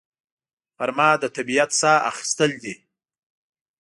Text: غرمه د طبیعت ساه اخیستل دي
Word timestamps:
غرمه 0.77 1.09
د 1.21 1.23
طبیعت 1.35 1.71
ساه 1.81 1.99
اخیستل 2.11 2.51
دي 2.63 2.73